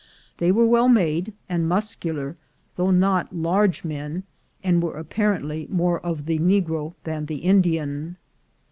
They 0.37 0.51
were 0.51 0.65
well 0.65 0.89
made, 0.89 1.31
and 1.47 1.69
muscular 1.69 2.35
though 2.75 2.89
not 2.89 3.31
large 3.35 3.83
men, 3.83 4.23
and 4.63 4.81
were 4.81 4.97
apparently 4.97 5.67
more 5.69 5.99
of 5.99 6.25
the 6.25 6.39
Negro 6.39 6.95
than 7.03 7.27
the 7.27 7.35
Indian. 7.35 8.17